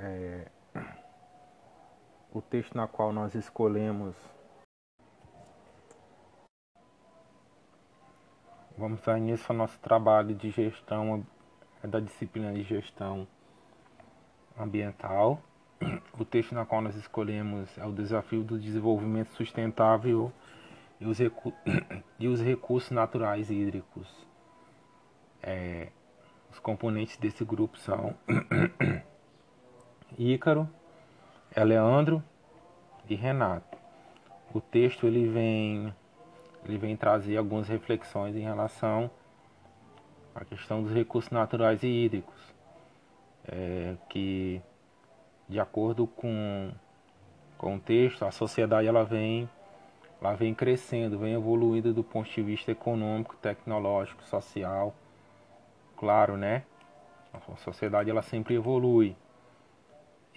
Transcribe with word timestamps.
É, 0.00 0.46
o 2.32 2.40
texto 2.40 2.76
na 2.76 2.86
qual 2.86 3.12
nós 3.12 3.34
escolhemos. 3.34 4.14
Vamos 8.76 9.00
dar 9.00 9.18
início 9.18 9.46
ao 9.48 9.56
nosso 9.56 9.78
trabalho 9.80 10.34
de 10.36 10.50
gestão 10.50 11.26
é 11.82 11.86
da 11.86 12.00
disciplina 12.00 12.52
de 12.52 12.62
gestão 12.62 13.26
ambiental. 14.58 15.42
O 16.18 16.24
texto 16.24 16.54
na 16.54 16.66
qual 16.66 16.82
nós 16.82 16.96
escolhemos 16.96 17.76
é 17.78 17.86
o 17.86 17.92
desafio 17.92 18.42
do 18.42 18.58
desenvolvimento 18.58 19.30
sustentável 19.30 20.32
e 21.00 21.06
os, 21.06 21.18
recu 21.18 21.52
e 22.18 22.26
os 22.26 22.40
recursos 22.40 22.90
naturais 22.90 23.50
hídricos. 23.50 24.08
É, 25.40 25.88
os 26.50 26.58
componentes 26.58 27.16
desse 27.16 27.44
grupo 27.44 27.78
são 27.78 28.16
Ícaro, 30.16 30.68
é 31.54 31.62
Leandro 31.62 32.22
e 33.08 33.14
Renato. 33.14 33.76
O 34.54 34.60
texto 34.60 35.06
ele 35.06 35.28
vem, 35.28 35.94
ele 36.64 36.78
vem 36.78 36.96
trazer 36.96 37.36
algumas 37.36 37.68
reflexões 37.68 38.34
em 38.34 38.40
relação 38.40 39.10
à 40.34 40.44
questão 40.44 40.82
dos 40.82 40.92
recursos 40.92 41.30
naturais 41.30 41.82
e 41.82 41.86
hídricos, 41.86 42.54
é, 43.46 43.96
que 44.08 44.62
de 45.48 45.60
acordo 45.60 46.06
com, 46.06 46.70
com 47.56 47.76
o 47.76 47.80
texto, 47.80 48.24
a 48.24 48.30
sociedade 48.30 48.88
ela 48.88 49.04
vem, 49.04 49.48
ela 50.20 50.34
vem 50.34 50.54
crescendo, 50.54 51.18
vem 51.18 51.34
evoluindo 51.34 51.92
do 51.92 52.02
ponto 52.02 52.30
de 52.30 52.42
vista 52.42 52.72
econômico, 52.72 53.36
tecnológico, 53.36 54.22
social, 54.24 54.94
claro, 55.96 56.36
né? 56.36 56.64
A 57.32 57.56
sociedade 57.56 58.10
ela 58.10 58.22
sempre 58.22 58.54
evolui 58.54 59.14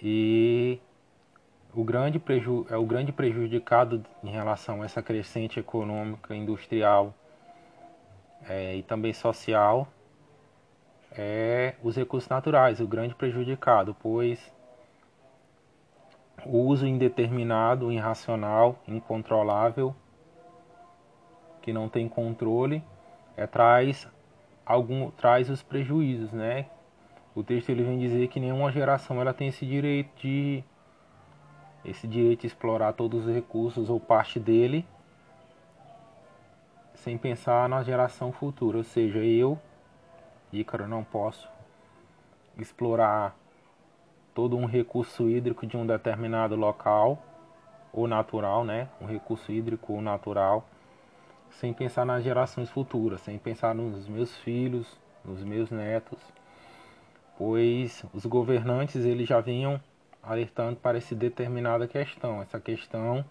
e 0.02 0.80
o 1.72 1.84
grande 1.84 2.18
preju 2.18 2.66
é 2.68 2.76
o 2.76 2.84
grande 2.84 3.12
prejudicado 3.12 4.04
em 4.24 4.30
relação 4.30 4.82
a 4.82 4.84
essa 4.84 5.00
crescente 5.00 5.60
econômica, 5.60 6.34
industrial 6.34 7.14
é, 8.48 8.74
e 8.74 8.82
também 8.82 9.12
social 9.12 9.86
é 11.12 11.74
os 11.82 11.96
recursos 11.96 12.28
naturais, 12.28 12.80
o 12.80 12.86
grande 12.86 13.14
prejudicado, 13.14 13.94
pois 14.02 14.52
o 16.44 16.58
uso 16.58 16.86
indeterminado, 16.86 17.92
irracional, 17.92 18.78
incontrolável, 18.88 19.94
que 21.60 21.72
não 21.72 21.88
tem 21.88 22.08
controle, 22.08 22.82
é, 23.36 23.46
traz 23.46 24.08
algum 24.66 25.10
traz 25.10 25.48
os 25.48 25.62
prejuízos, 25.62 26.32
né? 26.32 26.66
O 27.34 27.42
texto 27.42 27.70
ele 27.70 27.82
vem 27.82 27.98
dizer 27.98 28.28
que 28.28 28.38
nenhuma 28.38 28.70
geração 28.70 29.20
ela 29.20 29.32
tem 29.32 29.48
esse 29.48 29.64
direito 29.64 30.10
de 30.20 30.62
esse 31.84 32.06
direito 32.06 32.42
de 32.42 32.46
explorar 32.46 32.92
todos 32.92 33.26
os 33.26 33.34
recursos 33.34 33.90
ou 33.90 33.98
parte 33.98 34.38
dele 34.38 34.86
sem 36.94 37.18
pensar 37.18 37.68
na 37.68 37.82
geração 37.82 38.30
futura, 38.30 38.78
ou 38.78 38.84
seja, 38.84 39.18
eu, 39.18 39.58
Ícaro, 40.52 40.86
não 40.86 41.02
posso 41.02 41.48
explorar 42.56 43.34
todo 44.32 44.56
um 44.56 44.66
recurso 44.66 45.28
hídrico 45.28 45.66
de 45.66 45.76
um 45.76 45.84
determinado 45.84 46.54
local 46.54 47.20
ou 47.92 48.06
natural, 48.06 48.64
né? 48.64 48.88
Um 49.00 49.06
recurso 49.06 49.50
hídrico 49.50 49.94
ou 49.94 50.00
natural, 50.00 50.64
sem 51.50 51.72
pensar 51.72 52.04
nas 52.04 52.22
gerações 52.22 52.70
futuras, 52.70 53.20
sem 53.22 53.36
pensar 53.36 53.74
nos 53.74 54.06
meus 54.06 54.36
filhos, 54.38 54.96
nos 55.24 55.42
meus 55.42 55.70
netos, 55.70 56.20
pois 57.42 58.04
os 58.14 58.24
governantes 58.24 59.04
eles 59.04 59.28
já 59.28 59.40
vinham 59.40 59.80
alertando 60.22 60.76
para 60.76 60.96
essa 60.96 61.12
determinada 61.12 61.88
questão, 61.88 62.40
essa 62.40 62.60
questão 62.60 63.24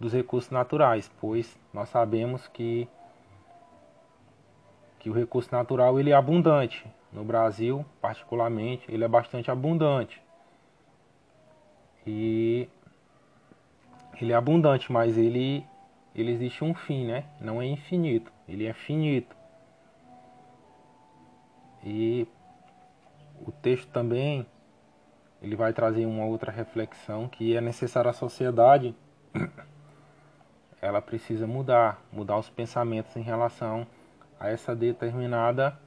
dos 0.00 0.12
recursos 0.12 0.50
naturais, 0.50 1.08
pois 1.20 1.56
nós 1.72 1.88
sabemos 1.88 2.48
que 2.48 2.88
que 4.98 5.08
o 5.08 5.12
recurso 5.12 5.54
natural 5.54 6.00
ele 6.00 6.10
é 6.10 6.14
abundante 6.14 6.84
no 7.12 7.22
Brasil, 7.22 7.86
particularmente, 8.00 8.92
ele 8.92 9.04
é 9.04 9.08
bastante 9.08 9.48
abundante. 9.52 10.20
E 12.04 12.68
ele 14.20 14.32
é 14.32 14.34
abundante, 14.34 14.90
mas 14.90 15.16
ele 15.16 15.64
ele 16.12 16.32
existe 16.32 16.64
um 16.64 16.74
fim, 16.74 17.06
né? 17.06 17.24
Não 17.40 17.62
é 17.62 17.66
infinito, 17.66 18.32
ele 18.48 18.66
é 18.66 18.72
finito. 18.72 19.36
E 21.84 22.26
o 23.40 23.52
texto 23.52 23.88
também 23.90 24.46
ele 25.42 25.56
vai 25.56 25.72
trazer 25.72 26.06
uma 26.06 26.24
outra 26.24 26.50
reflexão 26.50 27.28
que 27.28 27.54
é 27.56 27.60
necessária 27.60 28.10
a 28.10 28.14
sociedade. 28.14 28.94
Ela 30.80 31.02
precisa 31.02 31.46
mudar, 31.46 32.02
mudar 32.12 32.38
os 32.38 32.48
pensamentos 32.48 33.14
em 33.16 33.22
relação 33.22 33.86
a 34.38 34.48
essa 34.48 34.74
determinada 34.74 35.78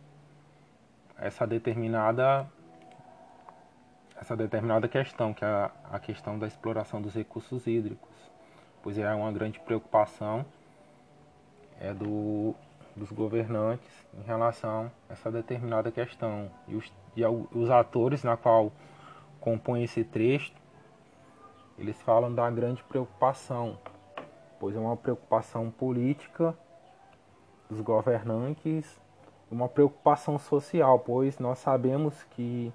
essa 1.17 1.47
determinada 1.47 2.47
essa 4.19 4.35
determinada 4.35 4.87
questão, 4.87 5.33
que 5.33 5.45
é 5.45 5.71
a, 5.91 5.99
questão 5.99 6.39
da 6.39 6.47
exploração 6.47 6.99
dos 6.99 7.13
recursos 7.13 7.67
hídricos, 7.67 8.15
pois 8.81 8.97
é 8.97 9.13
uma 9.13 9.31
grande 9.31 9.59
preocupação 9.59 10.45
é 11.79 11.93
do 11.93 12.55
dos 12.95 13.11
governantes 13.11 13.87
em 14.19 14.23
relação 14.23 14.91
a 15.07 15.13
essa 15.13 15.31
determinada 15.31 15.91
questão. 15.91 16.49
E 16.67 16.75
os, 16.75 16.91
e 17.17 17.25
os 17.25 17.69
atores 17.71 18.23
na 18.23 18.37
qual 18.37 18.71
compõem 19.41 19.83
esse 19.83 20.03
trecho 20.03 20.53
eles 21.77 21.99
falam 22.03 22.33
da 22.33 22.49
grande 22.51 22.83
preocupação 22.83 23.79
pois 24.59 24.75
é 24.75 24.79
uma 24.79 24.95
preocupação 24.95 25.71
política 25.71 26.55
dos 27.67 27.81
governantes 27.81 29.01
uma 29.49 29.67
preocupação 29.67 30.37
social 30.37 30.99
pois 30.99 31.39
nós 31.39 31.57
sabemos 31.57 32.23
que 32.35 32.71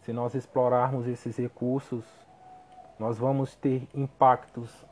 se 0.00 0.12
nós 0.12 0.34
explorarmos 0.34 1.06
esses 1.06 1.36
recursos 1.36 2.02
nós 2.98 3.18
vamos 3.18 3.54
ter 3.54 3.86
impactos 3.94 4.86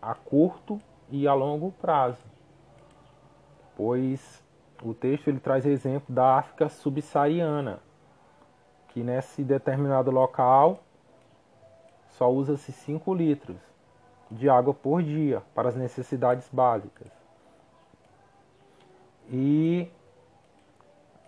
a 0.00 0.14
curto 0.14 0.80
e 1.10 1.26
a 1.26 1.34
longo 1.34 1.72
prazo 1.72 2.24
pois 3.76 4.46
o 4.82 4.94
texto 4.94 5.28
ele 5.28 5.40
traz 5.40 5.66
exemplo 5.66 6.14
da 6.14 6.38
África 6.38 6.68
subsaariana, 6.68 7.80
que 8.88 9.02
nesse 9.02 9.42
determinado 9.42 10.10
local 10.10 10.80
só 12.10 12.30
usa-se 12.30 12.72
5 12.72 13.14
litros 13.14 13.56
de 14.30 14.48
água 14.48 14.74
por 14.74 15.02
dia 15.02 15.42
para 15.54 15.68
as 15.68 15.76
necessidades 15.76 16.48
básicas. 16.52 17.08
E 19.30 19.90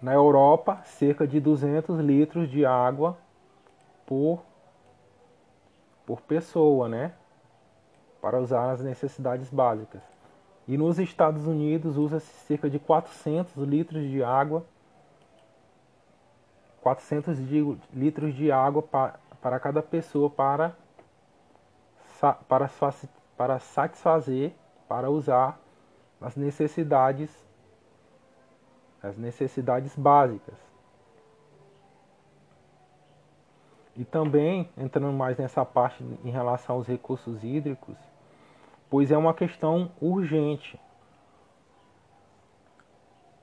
na 0.00 0.15
Europa, 0.15 0.81
cerca 0.84 1.27
de 1.27 1.38
200 1.38 1.99
litros 2.00 2.49
de 2.49 2.65
água 2.65 3.19
por, 4.06 4.43
por 6.06 6.21
pessoa, 6.22 6.88
né? 6.88 7.12
Para 8.21 8.41
usar 8.41 8.67
nas 8.67 8.81
necessidades 8.81 9.50
básicas. 9.50 10.09
E 10.69 10.76
nos 10.76 10.98
Estados 10.98 11.47
Unidos 11.47 11.97
usa-se 11.97 12.32
cerca 12.47 12.71
de 12.71 12.78
400 12.78 13.56
litros 13.56 14.03
de 14.09 14.22
água 14.22 14.65
400 16.81 17.37
de, 17.47 17.78
litros 17.93 18.34
de 18.34 18.50
água 18.50 18.82
para, 18.82 19.20
para 19.41 19.60
cada 19.60 19.82
pessoa 19.82 20.31
para, 20.31 20.75
para, 22.49 22.70
para 23.37 23.59
satisfazer, 23.59 24.53
para 24.88 25.10
usar 25.10 25.59
as 26.20 26.37
necessidades 26.37 27.31
as 29.03 29.16
necessidades 29.16 29.97
básicas. 29.97 30.59
E 33.96 34.05
também, 34.05 34.69
entrando 34.76 35.11
mais 35.11 35.38
nessa 35.38 35.64
parte 35.64 36.05
em 36.23 36.31
relação 36.31 36.76
aos 36.76 36.87
recursos 36.87 37.43
hídricos, 37.43 37.96
pois 38.90 39.12
é 39.12 39.16
uma 39.16 39.32
questão 39.32 39.92
urgente. 40.00 40.78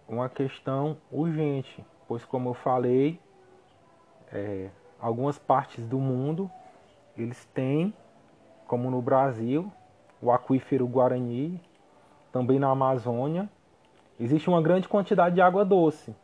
Uma 0.07 0.27
questão 0.27 0.97
urgente, 1.09 1.83
pois 2.07 2.25
como 2.25 2.49
eu 2.49 2.53
falei, 2.53 3.19
é, 4.31 4.69
algumas 4.99 5.39
partes 5.39 5.87
do 5.87 5.97
mundo 5.97 6.51
eles 7.17 7.45
têm, 7.53 7.93
como 8.67 8.91
no 8.91 9.01
Brasil, 9.01 9.71
o 10.21 10.31
aquífero 10.31 10.85
Guarani, 10.85 11.59
também 12.31 12.59
na 12.59 12.69
Amazônia, 12.69 13.49
existe 14.19 14.49
uma 14.49 14.61
grande 14.61 14.87
quantidade 14.87 15.35
de 15.35 15.41
água 15.41 15.65
doce, 15.65 16.15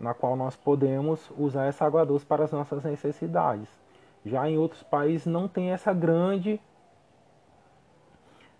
na 0.00 0.14
qual 0.14 0.34
nós 0.34 0.56
podemos 0.56 1.30
usar 1.38 1.66
essa 1.66 1.84
água 1.84 2.04
doce 2.04 2.26
para 2.26 2.44
as 2.44 2.52
nossas 2.52 2.82
necessidades. 2.82 3.68
Já 4.24 4.48
em 4.48 4.58
outros 4.58 4.82
países 4.82 5.26
não 5.26 5.46
tem 5.46 5.70
essa 5.70 5.92
grande 5.92 6.60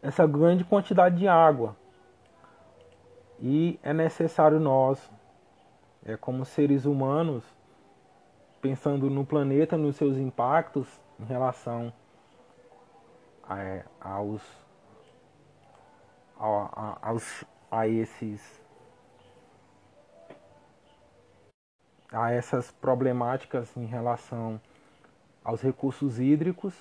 essa 0.02 0.26
grande 0.26 0.64
quantidade 0.64 1.16
de 1.16 1.28
água. 1.28 1.76
E 3.40 3.78
é 3.82 3.92
necessário 3.92 4.58
nós, 4.58 5.10
é, 6.04 6.16
como 6.16 6.44
seres 6.44 6.84
humanos, 6.84 7.44
pensando 8.60 9.08
no 9.08 9.24
planeta, 9.24 9.76
nos 9.76 9.96
seus 9.96 10.16
impactos 10.16 10.88
em 11.18 11.24
relação 11.24 11.92
a, 13.44 13.82
aos, 14.00 14.42
a, 16.38 16.46
a, 16.46 17.08
aos 17.08 17.44
a 17.70 17.88
esses 17.88 18.60
a 22.12 22.30
essas 22.30 22.70
problemáticas 22.70 23.74
em 23.74 23.86
relação 23.86 24.60
aos 25.42 25.62
recursos 25.62 26.20
hídricos, 26.20 26.74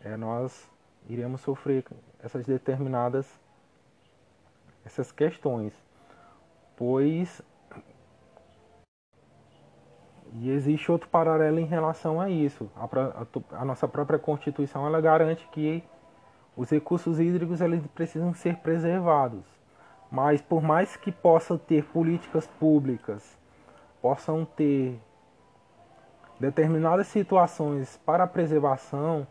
é, 0.00 0.16
nós 0.16 0.69
iremos 1.08 1.40
sofrer 1.40 1.84
essas 2.22 2.46
determinadas 2.46 3.26
essas 4.84 5.12
questões, 5.12 5.72
pois 6.76 7.42
e 10.32 10.50
existe 10.50 10.90
outro 10.92 11.08
paralelo 11.08 11.58
em 11.58 11.64
relação 11.64 12.20
a 12.20 12.30
isso. 12.30 12.70
A, 12.76 13.60
a, 13.60 13.64
nossa 13.64 13.88
própria 13.88 14.18
Constituição 14.18 14.86
ela 14.86 15.00
garante 15.00 15.46
que 15.48 15.82
os 16.56 16.70
recursos 16.70 17.18
hídricos 17.18 17.60
eles 17.60 17.84
precisam 17.88 18.32
ser 18.32 18.56
preservados. 18.58 19.44
Mas 20.10 20.40
por 20.40 20.62
mais 20.62 20.96
que 20.96 21.10
possa 21.10 21.58
ter 21.58 21.84
políticas 21.84 22.46
públicas, 22.46 23.36
possam 24.00 24.44
ter 24.44 25.00
determinadas 26.38 27.06
situações 27.08 28.00
para 28.04 28.24
a 28.24 28.26
preservação, 28.26 29.26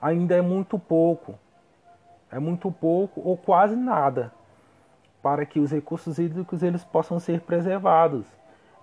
ainda 0.00 0.34
é 0.34 0.40
muito 0.40 0.78
pouco. 0.78 1.34
É 2.30 2.38
muito 2.38 2.70
pouco 2.70 3.20
ou 3.24 3.36
quase 3.36 3.74
nada 3.74 4.32
para 5.22 5.44
que 5.44 5.60
os 5.60 5.70
recursos 5.70 6.18
hídricos 6.18 6.62
eles 6.62 6.84
possam 6.84 7.18
ser 7.18 7.40
preservados 7.40 8.26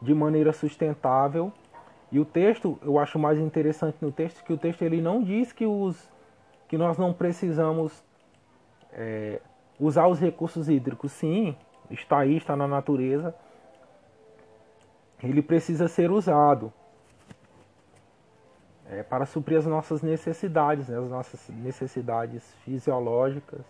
de 0.01 0.13
maneira 0.13 0.53
sustentável. 0.53 1.51
E 2.11 2.19
o 2.19 2.25
texto, 2.25 2.77
eu 2.83 2.99
acho 2.99 3.17
mais 3.17 3.39
interessante 3.39 3.97
no 4.01 4.11
texto 4.11 4.43
que 4.43 4.53
o 4.53 4.57
texto 4.57 4.81
ele 4.81 5.01
não 5.01 5.23
diz 5.23 5.51
que 5.51 5.65
os 5.65 6.09
que 6.67 6.77
nós 6.77 6.97
não 6.97 7.13
precisamos 7.13 8.03
é, 8.91 9.39
usar 9.79 10.07
os 10.07 10.19
recursos 10.19 10.67
hídricos. 10.67 11.13
Sim, 11.13 11.55
está 11.89 12.19
aí, 12.19 12.35
está 12.35 12.55
na 12.55 12.67
natureza. 12.67 13.33
Ele 15.23 15.41
precisa 15.41 15.87
ser 15.87 16.11
usado 16.11 16.71
é, 18.89 19.03
para 19.03 19.25
suprir 19.25 19.57
as 19.57 19.65
nossas 19.65 20.01
necessidades, 20.01 20.87
né, 20.87 20.97
as 20.97 21.09
nossas 21.09 21.49
necessidades 21.49 22.53
fisiológicas. 22.63 23.61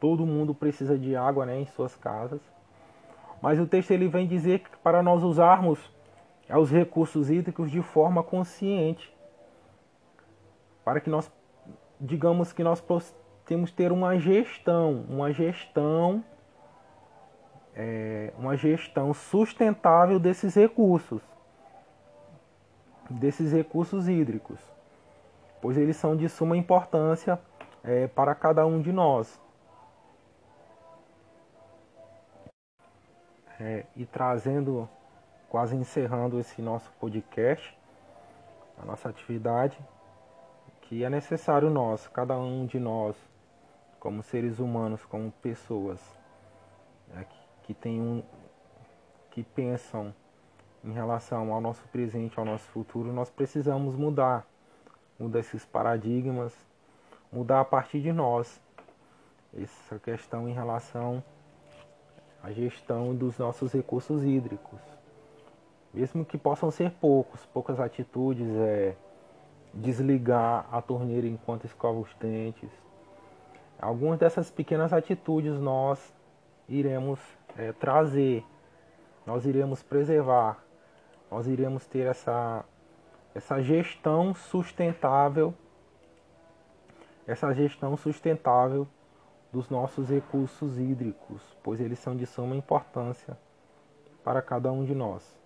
Todo 0.00 0.24
mundo 0.24 0.54
precisa 0.54 0.96
de 0.96 1.16
água 1.16 1.44
né, 1.44 1.60
em 1.60 1.66
suas 1.66 1.94
casas. 1.96 2.40
Mas 3.42 3.58
o 3.58 3.66
texto 3.66 3.90
ele 3.90 4.08
vem 4.08 4.26
dizer 4.26 4.60
que 4.60 4.76
para 4.78 5.02
nós 5.02 5.22
usarmos 5.22 5.78
os 6.50 6.70
recursos 6.70 7.30
hídricos 7.30 7.70
de 7.70 7.82
forma 7.82 8.22
consciente, 8.22 9.14
para 10.84 11.00
que 11.00 11.10
nós, 11.10 11.30
digamos 12.00 12.52
que 12.52 12.64
nós 12.64 12.82
temos 13.44 13.70
ter 13.70 13.92
uma 13.92 14.18
gestão, 14.18 15.04
uma 15.08 15.32
gestão, 15.32 16.24
é, 17.74 18.32
uma 18.38 18.56
gestão 18.56 19.12
sustentável 19.12 20.18
desses 20.18 20.54
recursos, 20.54 21.22
desses 23.10 23.52
recursos 23.52 24.08
hídricos, 24.08 24.60
pois 25.60 25.76
eles 25.76 25.96
são 25.96 26.16
de 26.16 26.28
suma 26.28 26.56
importância 26.56 27.38
é, 27.82 28.06
para 28.06 28.34
cada 28.34 28.66
um 28.66 28.80
de 28.80 28.92
nós. 28.92 29.40
é, 33.60 33.84
e 33.96 34.06
trazendo, 34.06 34.88
quase 35.48 35.74
encerrando 35.76 36.38
esse 36.38 36.62
nosso 36.62 36.90
podcast, 37.00 37.76
a 38.80 38.84
nossa 38.84 39.08
atividade, 39.08 39.78
que 40.82 41.04
é 41.04 41.10
necessário 41.10 41.68
nós, 41.68 42.06
cada 42.08 42.38
um 42.38 42.64
de 42.64 42.78
nós, 42.78 43.16
como 43.98 44.22
seres 44.22 44.58
humanos, 44.58 45.04
como 45.04 45.32
pessoas, 45.42 46.00
é, 47.16 47.24
que, 47.24 47.38
que 47.64 47.74
tem 47.74 48.00
um, 48.00 48.22
que 49.30 49.42
pensam 49.42 50.14
em 50.84 50.92
relação 50.92 51.52
ao 51.52 51.60
nosso 51.60 51.82
presente, 51.88 52.38
ao 52.38 52.44
nosso 52.44 52.66
futuro, 52.68 53.12
nós 53.12 53.30
precisamos 53.30 53.94
mudar, 53.96 54.46
mudar 55.18 55.40
esses 55.40 55.64
paradigmas, 55.64 56.54
mudar 57.32 57.60
a 57.60 57.64
partir 57.64 58.00
de 58.00 58.12
nós 58.12 58.60
essa 59.54 59.98
questão 59.98 60.48
em 60.48 60.52
relação 60.52 61.22
a 62.42 62.52
gestão 62.52 63.14
dos 63.14 63.38
nossos 63.38 63.72
recursos 63.72 64.22
hídricos. 64.24 64.78
Mesmo 65.92 66.24
que 66.24 66.38
possam 66.38 66.70
ser 66.70 66.92
poucos, 66.92 67.44
poucas 67.46 67.80
atitudes, 67.80 68.48
é 68.56 68.94
desligar 69.74 70.66
a 70.70 70.80
torneira 70.80 71.26
enquanto 71.26 71.64
escova 71.64 71.98
os 71.98 72.14
dentes. 72.14 72.70
Algumas 73.80 74.18
dessas 74.18 74.50
pequenas 74.50 74.92
atitudes 74.92 75.58
nós 75.58 76.12
iremos 76.68 77.20
é, 77.56 77.72
trazer, 77.72 78.44
nós 79.26 79.44
iremos 79.46 79.82
preservar, 79.82 80.62
nós 81.30 81.46
iremos 81.46 81.86
ter 81.86 82.06
essa, 82.06 82.64
essa 83.34 83.62
gestão 83.62 84.34
sustentável, 84.34 85.54
essa 87.26 87.52
gestão 87.52 87.96
sustentável 87.96 88.86
dos 89.52 89.68
nossos 89.70 90.08
recursos 90.08 90.78
hídricos, 90.78 91.56
pois 91.62 91.80
eles 91.80 91.98
são 91.98 92.16
de 92.16 92.26
suma 92.26 92.56
importância 92.56 93.38
para 94.24 94.42
cada 94.42 94.70
um 94.70 94.84
de 94.84 94.94
nós. 94.94 95.37